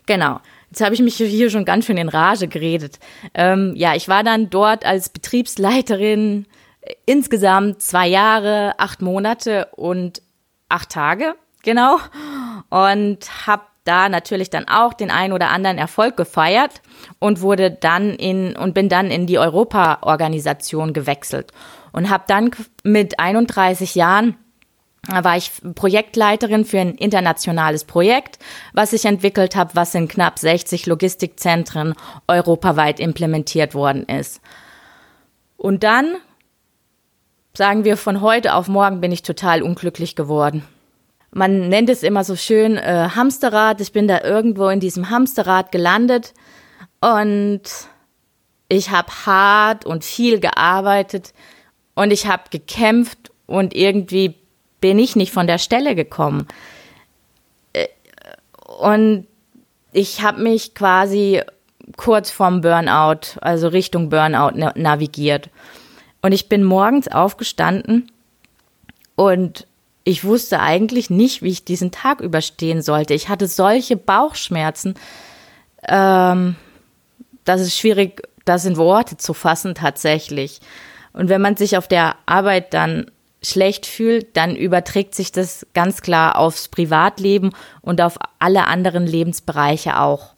Genau. 0.06 0.40
Jetzt 0.70 0.82
habe 0.82 0.94
ich 0.94 1.02
mich 1.02 1.16
hier 1.16 1.50
schon 1.50 1.64
ganz 1.64 1.84
schön 1.84 1.98
in 1.98 2.08
Rage 2.08 2.48
geredet. 2.48 2.98
Ähm, 3.34 3.74
ja, 3.76 3.94
ich 3.94 4.08
war 4.08 4.24
dann 4.24 4.50
dort 4.50 4.84
als 4.84 5.10
Betriebsleiterin 5.10 6.46
insgesamt 7.06 7.82
zwei 7.82 8.08
Jahre, 8.08 8.74
acht 8.78 9.02
Monate 9.02 9.68
und 9.76 10.22
acht 10.68 10.90
Tage, 10.90 11.34
genau. 11.62 11.98
Und 12.70 13.46
habe 13.46 13.62
da 13.84 14.08
natürlich 14.08 14.50
dann 14.50 14.68
auch 14.68 14.92
den 14.92 15.10
einen 15.10 15.32
oder 15.32 15.50
anderen 15.50 15.78
Erfolg 15.78 16.16
gefeiert 16.16 16.82
und 17.18 17.40
wurde 17.40 17.70
dann 17.70 18.10
in 18.10 18.56
und 18.56 18.74
bin 18.74 18.88
dann 18.88 19.10
in 19.10 19.26
die 19.26 19.38
Europa-Organisation 19.38 20.92
gewechselt 20.92 21.52
und 21.92 22.10
habe 22.10 22.24
dann 22.26 22.50
mit 22.84 23.18
31 23.18 23.94
Jahren 23.94 24.36
war 25.08 25.36
ich 25.36 25.50
Projektleiterin 25.74 26.64
für 26.64 26.78
ein 26.78 26.94
internationales 26.94 27.84
Projekt, 27.84 28.38
was 28.72 28.92
ich 28.92 29.04
entwickelt 29.04 29.56
habe, 29.56 29.72
was 29.74 29.96
in 29.96 30.06
knapp 30.06 30.38
60 30.38 30.86
Logistikzentren 30.86 31.94
europaweit 32.28 33.00
implementiert 33.00 33.74
worden 33.74 34.04
ist. 34.04 34.40
Und 35.56 35.82
dann 35.82 36.14
sagen 37.54 37.84
wir, 37.84 37.96
von 37.96 38.20
heute 38.20 38.54
auf 38.54 38.68
morgen 38.68 39.00
bin 39.00 39.12
ich 39.12 39.22
total 39.22 39.62
unglücklich 39.62 40.16
geworden. 40.16 40.64
Man 41.32 41.68
nennt 41.68 41.88
es 41.88 42.02
immer 42.02 42.24
so 42.24 42.36
schön 42.36 42.76
äh, 42.76 43.08
Hamsterrad. 43.14 43.80
Ich 43.80 43.92
bin 43.92 44.06
da 44.06 44.22
irgendwo 44.22 44.68
in 44.68 44.80
diesem 44.80 45.08
Hamsterrad 45.08 45.72
gelandet 45.72 46.34
und 47.00 47.62
ich 48.68 48.90
habe 48.90 49.10
hart 49.26 49.86
und 49.86 50.04
viel 50.04 50.40
gearbeitet 50.40 51.32
und 51.94 52.10
ich 52.10 52.26
habe 52.26 52.44
gekämpft 52.50 53.32
und 53.46 53.74
irgendwie 53.74 54.34
bin 54.80 54.98
ich 54.98 55.16
nicht 55.16 55.32
von 55.32 55.46
der 55.46 55.58
Stelle 55.58 55.94
gekommen. 55.94 56.46
Äh, 57.72 57.88
und 58.78 59.26
ich 59.92 60.22
habe 60.22 60.42
mich 60.42 60.74
quasi 60.74 61.42
kurz 61.96 62.30
vorm 62.30 62.60
Burnout, 62.60 63.38
also 63.40 63.68
Richtung 63.68 64.08
Burnout 64.08 64.52
navigiert. 64.74 65.50
Und 66.22 66.32
ich 66.32 66.48
bin 66.48 66.62
morgens 66.62 67.08
aufgestanden 67.08 68.10
und 69.16 69.66
ich 70.04 70.24
wusste 70.24 70.60
eigentlich 70.60 71.10
nicht, 71.10 71.42
wie 71.42 71.50
ich 71.50 71.64
diesen 71.64 71.90
Tag 71.90 72.20
überstehen 72.20 72.82
sollte. 72.82 73.14
Ich 73.14 73.28
hatte 73.28 73.46
solche 73.46 73.96
Bauchschmerzen, 73.96 74.94
ähm, 75.86 76.56
das 77.44 77.60
ist 77.60 77.76
schwierig, 77.76 78.22
das 78.44 78.64
in 78.64 78.76
Worte 78.76 79.16
zu 79.16 79.34
fassen 79.34 79.74
tatsächlich. 79.74 80.60
Und 81.12 81.28
wenn 81.28 81.40
man 81.40 81.56
sich 81.56 81.76
auf 81.76 81.88
der 81.88 82.16
Arbeit 82.26 82.72
dann 82.72 83.10
schlecht 83.42 83.86
fühlt, 83.86 84.36
dann 84.36 84.54
überträgt 84.56 85.14
sich 85.14 85.32
das 85.32 85.66
ganz 85.74 86.02
klar 86.02 86.38
aufs 86.38 86.68
Privatleben 86.68 87.50
und 87.80 88.00
auf 88.00 88.18
alle 88.38 88.66
anderen 88.66 89.06
Lebensbereiche 89.06 90.00
auch. 90.00 90.34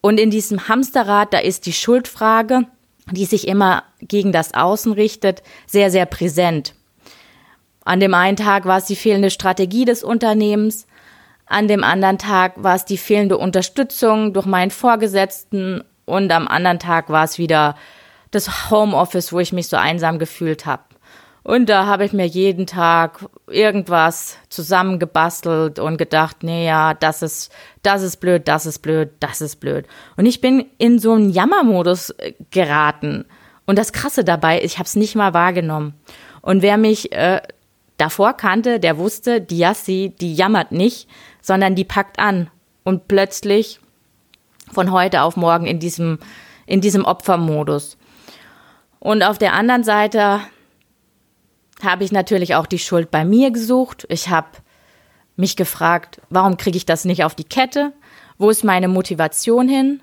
Und 0.00 0.20
in 0.20 0.30
diesem 0.30 0.68
Hamsterrad, 0.68 1.34
da 1.34 1.38
ist 1.38 1.66
die 1.66 1.72
Schuldfrage 1.72 2.66
die 3.12 3.24
sich 3.24 3.48
immer 3.48 3.84
gegen 4.00 4.32
das 4.32 4.54
Außen 4.54 4.92
richtet, 4.92 5.42
sehr, 5.66 5.90
sehr 5.90 6.06
präsent. 6.06 6.74
An 7.84 8.00
dem 8.00 8.14
einen 8.14 8.36
Tag 8.36 8.66
war 8.66 8.78
es 8.78 8.84
die 8.84 8.96
fehlende 8.96 9.30
Strategie 9.30 9.84
des 9.84 10.04
Unternehmens, 10.04 10.86
an 11.46 11.66
dem 11.66 11.82
anderen 11.82 12.18
Tag 12.18 12.62
war 12.62 12.74
es 12.74 12.84
die 12.84 12.98
fehlende 12.98 13.38
Unterstützung 13.38 14.34
durch 14.34 14.44
meinen 14.44 14.70
Vorgesetzten 14.70 15.82
und 16.04 16.30
am 16.30 16.46
anderen 16.46 16.78
Tag 16.78 17.08
war 17.08 17.24
es 17.24 17.38
wieder 17.38 17.74
das 18.30 18.70
Homeoffice, 18.70 19.32
wo 19.32 19.40
ich 19.40 19.54
mich 19.54 19.68
so 19.68 19.78
einsam 19.78 20.18
gefühlt 20.18 20.66
habe. 20.66 20.82
Und 21.48 21.70
da 21.70 21.86
habe 21.86 22.04
ich 22.04 22.12
mir 22.12 22.26
jeden 22.26 22.66
Tag 22.66 23.24
irgendwas 23.46 24.36
zusammengebastelt 24.50 25.78
und 25.78 25.96
gedacht, 25.96 26.42
nee, 26.42 26.66
ja, 26.66 26.92
das 26.92 27.22
ist, 27.22 27.50
das 27.82 28.02
ist 28.02 28.18
blöd, 28.18 28.46
das 28.46 28.66
ist 28.66 28.80
blöd, 28.80 29.12
das 29.18 29.40
ist 29.40 29.56
blöd. 29.56 29.86
Und 30.18 30.26
ich 30.26 30.42
bin 30.42 30.66
in 30.76 30.98
so 30.98 31.14
einen 31.14 31.30
Jammermodus 31.30 32.10
äh, 32.10 32.34
geraten. 32.50 33.24
Und 33.64 33.78
das 33.78 33.94
Krasse 33.94 34.24
dabei, 34.24 34.62
ich 34.62 34.76
habe 34.76 34.84
es 34.84 34.94
nicht 34.94 35.14
mal 35.14 35.32
wahrgenommen. 35.32 35.94
Und 36.42 36.60
wer 36.60 36.76
mich 36.76 37.12
äh, 37.12 37.40
davor 37.96 38.34
kannte, 38.34 38.78
der 38.78 38.98
wusste, 38.98 39.40
die 39.40 39.56
Yassi, 39.56 40.14
die 40.20 40.34
jammert 40.34 40.70
nicht, 40.70 41.08
sondern 41.40 41.74
die 41.74 41.86
packt 41.86 42.18
an. 42.18 42.50
Und 42.84 43.08
plötzlich 43.08 43.80
von 44.70 44.92
heute 44.92 45.22
auf 45.22 45.38
morgen 45.38 45.64
in 45.64 45.78
diesem, 45.78 46.18
in 46.66 46.82
diesem 46.82 47.06
Opfermodus. 47.06 47.96
Und 48.98 49.22
auf 49.22 49.38
der 49.38 49.54
anderen 49.54 49.82
Seite 49.82 50.40
habe 51.82 52.04
ich 52.04 52.12
natürlich 52.12 52.54
auch 52.54 52.66
die 52.66 52.78
Schuld 52.78 53.10
bei 53.10 53.24
mir 53.24 53.50
gesucht. 53.50 54.06
Ich 54.08 54.28
habe 54.28 54.48
mich 55.36 55.56
gefragt, 55.56 56.20
warum 56.30 56.56
kriege 56.56 56.76
ich 56.76 56.86
das 56.86 57.04
nicht 57.04 57.24
auf 57.24 57.34
die 57.34 57.44
Kette? 57.44 57.92
Wo 58.38 58.50
ist 58.50 58.64
meine 58.64 58.88
Motivation 58.88 59.68
hin? 59.68 60.02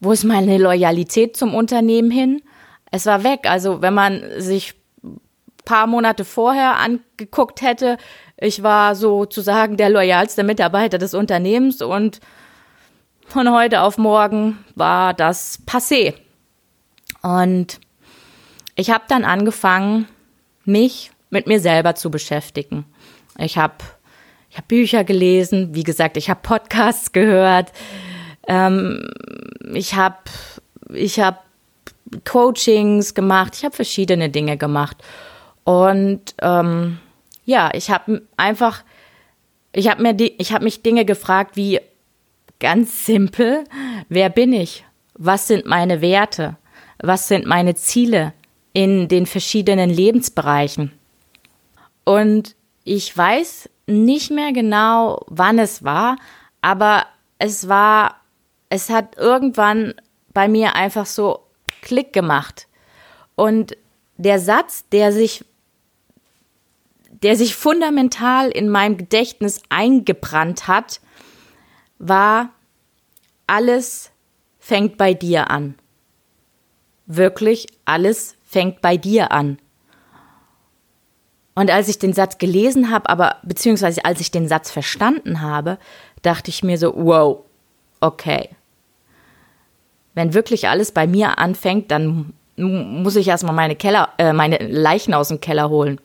Wo 0.00 0.12
ist 0.12 0.24
meine 0.24 0.58
Loyalität 0.58 1.36
zum 1.36 1.54
Unternehmen 1.54 2.10
hin? 2.10 2.42
Es 2.90 3.06
war 3.06 3.24
weg. 3.24 3.40
Also 3.44 3.82
wenn 3.82 3.94
man 3.94 4.22
sich 4.38 4.74
paar 5.68 5.86
Monate 5.86 6.24
vorher 6.24 6.76
angeguckt 6.76 7.60
hätte, 7.60 7.98
ich 8.38 8.62
war 8.62 8.94
sozusagen 8.94 9.76
der 9.76 9.90
loyalste 9.90 10.42
Mitarbeiter 10.42 10.96
des 10.96 11.12
Unternehmens 11.12 11.82
und 11.82 12.20
von 13.26 13.52
heute 13.52 13.82
auf 13.82 13.98
morgen 13.98 14.64
war 14.74 15.12
das 15.12 15.60
passé. 15.66 16.14
Und 17.20 17.80
ich 18.76 18.90
habe 18.90 19.04
dann 19.08 19.26
angefangen, 19.26 20.08
mich 20.68 21.10
mit 21.30 21.46
mir 21.46 21.60
selber 21.60 21.94
zu 21.94 22.10
beschäftigen. 22.10 22.84
Ich 23.38 23.58
habe 23.58 23.76
ich 24.50 24.56
hab 24.56 24.68
Bücher 24.68 25.04
gelesen, 25.04 25.74
wie 25.74 25.82
gesagt, 25.82 26.16
ich 26.16 26.30
habe 26.30 26.40
Podcasts 26.42 27.12
gehört, 27.12 27.72
ähm, 28.46 29.10
ich 29.74 29.94
habe 29.94 30.16
ich 30.94 31.20
hab 31.20 31.44
Coachings 32.24 33.14
gemacht, 33.14 33.54
ich 33.56 33.64
habe 33.64 33.74
verschiedene 33.74 34.30
Dinge 34.30 34.56
gemacht. 34.56 34.96
Und 35.64 36.34
ähm, 36.40 36.98
ja, 37.44 37.70
ich 37.74 37.90
habe 37.90 38.22
einfach, 38.36 38.84
ich 39.72 39.88
habe 39.90 40.02
mir 40.02 40.14
die, 40.14 40.34
ich 40.40 40.52
habe 40.52 40.64
mich 40.64 40.82
Dinge 40.82 41.04
gefragt 41.04 41.56
wie 41.56 41.80
ganz 42.58 43.04
simpel, 43.04 43.64
wer 44.08 44.30
bin 44.30 44.52
ich? 44.52 44.84
Was 45.14 45.46
sind 45.46 45.66
meine 45.66 46.00
Werte? 46.00 46.56
Was 47.00 47.28
sind 47.28 47.46
meine 47.46 47.74
Ziele? 47.74 48.32
In 48.78 49.08
den 49.08 49.26
verschiedenen 49.26 49.90
Lebensbereichen. 49.90 50.92
Und 52.04 52.54
ich 52.84 53.16
weiß 53.16 53.68
nicht 53.88 54.30
mehr 54.30 54.52
genau, 54.52 55.26
wann 55.26 55.58
es 55.58 55.82
war, 55.82 56.14
aber 56.60 57.04
es 57.40 57.68
war, 57.68 58.20
es 58.68 58.88
hat 58.88 59.18
irgendwann 59.18 59.94
bei 60.32 60.46
mir 60.46 60.76
einfach 60.76 61.06
so 61.06 61.40
Klick 61.82 62.12
gemacht. 62.12 62.68
Und 63.34 63.76
der 64.16 64.38
Satz, 64.38 64.84
der 64.92 65.12
sich, 65.12 65.44
der 67.10 67.34
sich 67.34 67.56
fundamental 67.56 68.48
in 68.48 68.68
meinem 68.68 68.96
Gedächtnis 68.96 69.60
eingebrannt 69.70 70.68
hat, 70.68 71.00
war, 71.98 72.50
alles 73.48 74.12
fängt 74.60 74.96
bei 74.96 75.14
dir 75.14 75.50
an. 75.50 75.74
Wirklich 77.06 77.66
alles 77.84 78.37
fängt 78.48 78.80
bei 78.80 78.96
dir 78.96 79.30
an. 79.30 79.58
Und 81.54 81.70
als 81.70 81.88
ich 81.88 81.98
den 81.98 82.14
Satz 82.14 82.38
gelesen 82.38 82.90
habe, 82.90 83.10
aber 83.10 83.36
beziehungsweise 83.42 84.04
als 84.04 84.20
ich 84.20 84.30
den 84.30 84.48
Satz 84.48 84.70
verstanden 84.70 85.42
habe, 85.42 85.78
dachte 86.22 86.50
ich 86.50 86.62
mir 86.62 86.78
so, 86.78 86.94
wow, 86.96 87.40
okay. 88.00 88.48
Wenn 90.14 90.34
wirklich 90.34 90.68
alles 90.68 90.92
bei 90.92 91.06
mir 91.06 91.38
anfängt, 91.38 91.90
dann 91.90 92.32
muss 92.56 93.16
ich 93.16 93.28
erstmal 93.28 93.54
meine 93.54 93.76
Keller, 93.76 94.10
äh, 94.18 94.32
meine 94.32 94.58
Leichen 94.58 95.14
aus 95.14 95.28
dem 95.28 95.40
Keller 95.40 95.68
holen. 95.68 96.00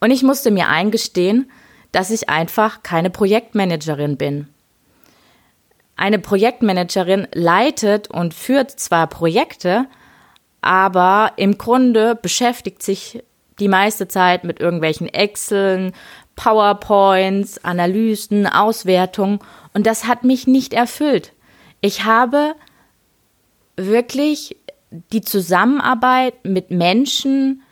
Und 0.00 0.10
ich 0.10 0.22
musste 0.22 0.50
mir 0.50 0.68
eingestehen, 0.68 1.50
dass 1.92 2.10
ich 2.10 2.28
einfach 2.28 2.82
keine 2.82 3.10
Projektmanagerin 3.10 4.16
bin. 4.16 4.48
Eine 5.96 6.18
Projektmanagerin 6.18 7.28
leitet 7.32 8.08
und 8.08 8.34
führt 8.34 8.70
zwar 8.70 9.06
Projekte, 9.06 9.86
aber 10.62 11.32
im 11.36 11.58
Grunde 11.58 12.14
beschäftigt 12.14 12.82
sich 12.82 13.22
die 13.58 13.68
meiste 13.68 14.08
Zeit 14.08 14.44
mit 14.44 14.60
irgendwelchen 14.60 15.08
Exceln, 15.08 15.92
PowerPoints, 16.36 17.62
Analysen, 17.64 18.46
Auswertungen 18.46 19.40
und 19.74 19.86
das 19.86 20.06
hat 20.06 20.24
mich 20.24 20.46
nicht 20.46 20.72
erfüllt. 20.72 21.32
Ich 21.80 22.04
habe 22.04 22.54
wirklich 23.76 24.56
die 24.90 25.20
Zusammenarbeit 25.20 26.44
mit 26.44 26.70
Menschen 26.70 27.62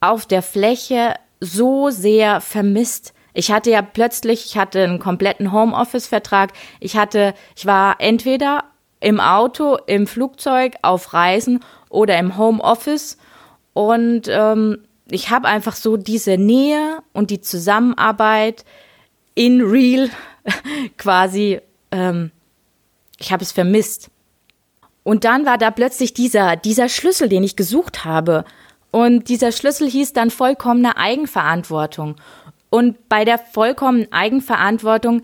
auf 0.00 0.26
der 0.26 0.42
Fläche 0.42 1.14
so 1.40 1.90
sehr 1.90 2.40
vermisst. 2.40 3.12
Ich 3.34 3.50
hatte 3.50 3.70
ja 3.70 3.82
plötzlich, 3.82 4.46
ich 4.46 4.56
hatte 4.56 4.82
einen 4.82 4.98
kompletten 4.98 5.52
Homeoffice-Vertrag. 5.52 6.52
Ich 6.80 6.96
hatte, 6.96 7.34
ich 7.54 7.66
war 7.66 7.96
entweder 8.00 8.64
im 9.00 9.20
Auto, 9.20 9.76
im 9.86 10.06
Flugzeug, 10.06 10.74
auf 10.82 11.12
Reisen 11.12 11.60
oder 11.88 12.18
im 12.18 12.36
Homeoffice. 12.36 13.18
Und 13.72 14.28
ähm, 14.28 14.78
ich 15.10 15.30
habe 15.30 15.48
einfach 15.48 15.76
so 15.76 15.96
diese 15.96 16.36
Nähe 16.36 16.98
und 17.12 17.30
die 17.30 17.40
Zusammenarbeit 17.40 18.64
in 19.34 19.60
real 19.60 20.10
quasi, 20.96 21.60
ähm, 21.90 22.30
ich 23.18 23.32
habe 23.32 23.44
es 23.44 23.52
vermisst. 23.52 24.10
Und 25.02 25.24
dann 25.24 25.46
war 25.46 25.58
da 25.58 25.70
plötzlich 25.70 26.14
dieser, 26.14 26.56
dieser 26.56 26.88
Schlüssel, 26.88 27.28
den 27.28 27.44
ich 27.44 27.54
gesucht 27.54 28.04
habe. 28.04 28.44
Und 28.90 29.28
dieser 29.28 29.52
Schlüssel 29.52 29.88
hieß 29.88 30.14
dann 30.14 30.30
vollkommene 30.30 30.96
Eigenverantwortung. 30.96 32.16
Und 32.70 33.08
bei 33.08 33.24
der 33.24 33.38
vollkommenen 33.38 34.10
Eigenverantwortung, 34.12 35.22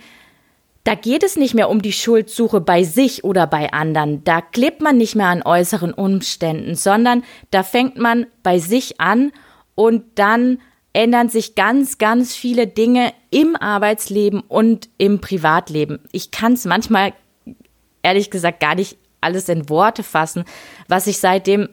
da 0.85 0.95
geht 0.95 1.23
es 1.23 1.37
nicht 1.37 1.55
mehr 1.55 1.71
um 1.71 1.81
die 1.81 1.93
Schuldsuche 1.93 2.61
bei 2.61 2.83
sich 2.83 3.25
oder 3.25 3.47
bei 3.47 3.73
anderen. 3.73 4.25
Da 4.25 4.41
klebt 4.41 4.81
man 4.81 4.97
nicht 4.97 5.15
mehr 5.15 5.29
an 5.29 5.43
äußeren 5.43 5.95
Umständen, 5.95 6.75
sondern 6.75 7.23
da 7.51 7.63
fängt 7.63 7.99
man 7.99 8.27
bei 8.43 8.59
sich 8.59 9.01
an 9.01 9.33
und 9.75 10.05
dann 10.17 10.59
ändern 10.93 11.29
sich 11.29 11.55
ganz, 11.55 11.99
ganz 11.99 12.35
viele 12.35 12.67
Dinge 12.67 13.13
im 13.31 13.57
Arbeitsleben 13.57 14.41
und 14.41 14.89
im 14.99 15.21
Privatleben. 15.21 16.01
Ich 16.11 16.31
kann 16.31 16.55
es 16.55 16.65
manchmal 16.65 17.13
ehrlich 18.03 18.31
gesagt 18.31 18.61
gar 18.61 18.75
nicht 18.75 18.99
alles 19.21 19.49
in 19.49 19.69
Worte 19.69 20.03
fassen, 20.03 20.45
was 20.89 21.05
sich 21.05 21.19
seitdem 21.19 21.69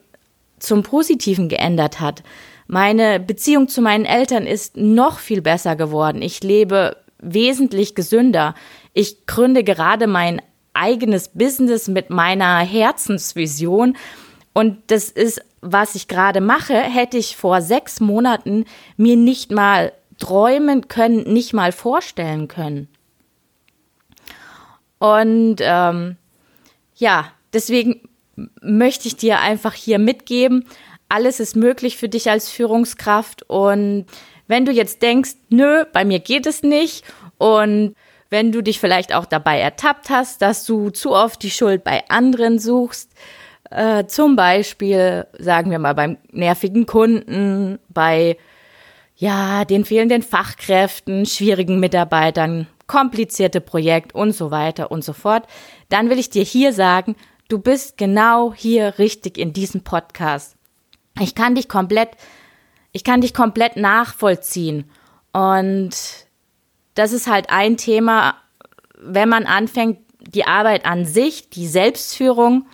zum 0.59 0.83
Positiven 0.83 1.49
geändert 1.49 1.99
hat. 1.99 2.23
Meine 2.67 3.19
Beziehung 3.19 3.67
zu 3.67 3.81
meinen 3.81 4.05
Eltern 4.05 4.45
ist 4.45 4.77
noch 4.77 5.17
viel 5.19 5.41
besser 5.41 5.75
geworden. 5.75 6.21
Ich 6.21 6.43
lebe 6.43 6.97
wesentlich 7.17 7.95
gesünder. 7.95 8.55
Ich 8.99 9.25
gründe 9.27 9.63
gerade 9.63 10.07
mein 10.07 10.41
eigenes 10.73 11.29
Business 11.29 11.87
mit 11.87 12.09
meiner 12.09 12.57
Herzensvision. 12.59 13.95
Und 14.51 14.79
das 14.87 15.07
ist, 15.07 15.41
was 15.61 15.95
ich 15.95 16.09
gerade 16.09 16.41
mache, 16.41 16.73
hätte 16.73 17.17
ich 17.17 17.37
vor 17.37 17.61
sechs 17.61 18.01
Monaten 18.01 18.65
mir 18.97 19.15
nicht 19.15 19.51
mal 19.51 19.93
träumen 20.17 20.89
können, 20.89 21.31
nicht 21.31 21.53
mal 21.53 21.71
vorstellen 21.71 22.49
können. 22.49 22.89
Und 24.97 25.59
ähm, 25.61 26.17
ja, 26.95 27.31
deswegen 27.53 28.01
möchte 28.61 29.07
ich 29.07 29.15
dir 29.15 29.39
einfach 29.39 29.75
hier 29.75 29.97
mitgeben, 29.97 30.65
alles 31.07 31.39
ist 31.39 31.55
möglich 31.55 31.95
für 31.95 32.09
dich 32.09 32.29
als 32.29 32.49
Führungskraft. 32.49 33.43
Und 33.43 34.07
wenn 34.47 34.65
du 34.65 34.73
jetzt 34.73 35.01
denkst, 35.01 35.35
nö, 35.47 35.85
bei 35.93 36.03
mir 36.03 36.19
geht 36.19 36.45
es 36.45 36.63
nicht 36.63 37.05
und 37.37 37.95
wenn 38.29 38.51
du 38.51 38.61
dich 38.61 38.79
vielleicht 38.79 39.13
auch 39.13 39.25
dabei 39.25 39.59
ertappt 39.59 40.09
hast, 40.09 40.41
dass 40.41 40.65
du 40.65 40.89
zu 40.89 41.13
oft 41.13 41.41
die 41.43 41.51
Schuld 41.51 41.83
bei 41.83 42.03
anderen 42.09 42.59
suchst, 42.59 43.11
äh, 43.71 44.05
zum 44.05 44.35
Beispiel, 44.35 45.27
sagen 45.37 45.71
wir 45.71 45.79
mal, 45.79 45.95
beim 45.95 46.17
nervigen 46.31 46.85
Kunden, 46.85 47.79
bei 47.89 48.37
ja, 49.15 49.65
den 49.65 49.83
fehlenden 49.83 50.21
Fachkräften, 50.21 51.25
schwierigen 51.25 51.79
Mitarbeitern, 51.79 52.67
komplizierte 52.87 53.61
Projekt 53.61 54.15
und 54.15 54.31
so 54.31 54.49
weiter 54.49 54.91
und 54.91 55.03
so 55.03 55.13
fort, 55.13 55.45
dann 55.89 56.09
will 56.09 56.19
ich 56.19 56.29
dir 56.29 56.43
hier 56.43 56.73
sagen, 56.73 57.15
du 57.49 57.59
bist 57.59 57.97
genau 57.97 58.53
hier 58.53 58.97
richtig 58.97 59.37
in 59.37 59.53
diesem 59.53 59.83
Podcast. 59.83 60.55
Ich 61.19 61.35
kann 61.35 61.55
dich 61.55 61.67
komplett, 61.67 62.11
ich 62.91 63.03
kann 63.03 63.21
dich 63.21 63.33
komplett 63.33 63.75
nachvollziehen. 63.75 64.89
Und 65.33 65.91
das 66.99 67.13
ist 67.13 67.27
halt 67.27 67.49
ein 67.49 67.77
Thema, 67.77 68.35
wenn 68.99 69.29
man 69.29 69.45
anfängt, 69.45 69.99
die 70.19 70.45
Arbeit 70.45 70.85
an 70.85 71.05
sich, 71.05 71.49
die 71.49 71.65
Selbstführung, 71.65 72.65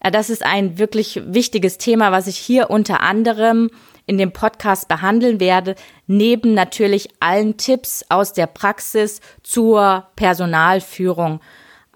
das 0.00 0.28
ist 0.28 0.44
ein 0.44 0.78
wirklich 0.78 1.20
wichtiges 1.24 1.78
Thema, 1.78 2.10
was 2.10 2.26
ich 2.26 2.36
hier 2.36 2.70
unter 2.70 3.00
anderem 3.00 3.70
in 4.06 4.18
dem 4.18 4.32
Podcast 4.32 4.88
behandeln 4.88 5.38
werde, 5.38 5.76
neben 6.08 6.52
natürlich 6.52 7.10
allen 7.20 7.58
Tipps 7.58 8.04
aus 8.08 8.32
der 8.32 8.48
Praxis 8.48 9.20
zur 9.44 10.08
Personalführung. 10.16 11.40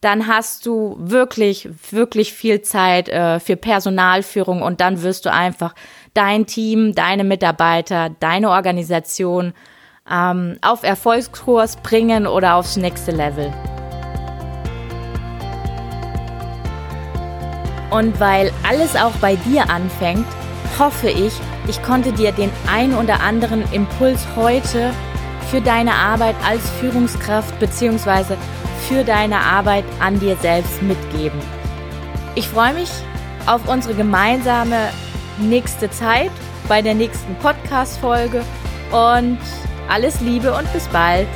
Dann 0.00 0.26
hast 0.26 0.64
du 0.66 0.96
wirklich, 0.98 1.68
wirklich 1.90 2.32
viel 2.32 2.62
Zeit 2.62 3.08
äh, 3.08 3.40
für 3.40 3.56
Personalführung 3.56 4.62
und 4.62 4.80
dann 4.80 5.02
wirst 5.02 5.26
du 5.26 5.32
einfach 5.32 5.74
dein 6.14 6.46
Team, 6.46 6.94
deine 6.94 7.24
Mitarbeiter, 7.24 8.10
deine 8.20 8.50
Organisation 8.50 9.52
ähm, 10.10 10.58
auf 10.62 10.82
Erfolgskurs 10.82 11.76
bringen 11.76 12.26
oder 12.26 12.54
aufs 12.54 12.76
nächste 12.76 13.12
Level. 13.12 13.52
Und 17.90 18.20
weil 18.20 18.52
alles 18.68 18.96
auch 18.96 19.14
bei 19.20 19.36
dir 19.36 19.68
anfängt, 19.68 20.26
hoffe 20.78 21.10
ich, 21.10 21.32
ich 21.68 21.82
konnte 21.82 22.12
dir 22.12 22.32
den 22.32 22.50
ein 22.70 22.94
oder 22.94 23.20
anderen 23.20 23.70
Impuls 23.72 24.26
heute 24.36 24.92
für 25.50 25.60
deine 25.60 25.92
Arbeit 25.92 26.36
als 26.46 26.68
Führungskraft 26.80 27.58
bzw. 27.58 28.36
für 28.88 29.04
deine 29.04 29.38
Arbeit 29.38 29.84
an 29.98 30.20
dir 30.20 30.36
selbst 30.36 30.80
mitgeben. 30.82 31.40
Ich 32.36 32.48
freue 32.48 32.74
mich 32.74 32.90
auf 33.46 33.68
unsere 33.68 33.94
gemeinsame 33.94 34.90
nächste 35.38 35.90
Zeit 35.90 36.30
bei 36.68 36.80
der 36.82 36.94
nächsten 36.94 37.34
Podcast-Folge 37.36 38.44
und 38.92 39.38
alles 39.88 40.20
Liebe 40.20 40.52
und 40.54 40.72
bis 40.72 40.86
bald. 40.88 41.26